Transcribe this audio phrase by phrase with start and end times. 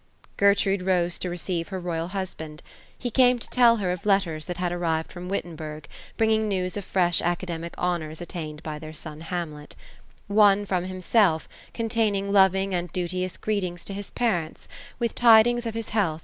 [0.41, 2.63] Oertrude rose to receive her royal husband.
[2.97, 6.85] He came to tell her of letters that had arrived from Wittenberg; bringing news of
[6.85, 9.75] fresh acade mic honors attained by their son, Hamlet;
[10.25, 14.67] one from himself, containing loving and duteous greetings to his parents,
[14.97, 16.19] with tidings of his health THE ROSE OF ELSINORE.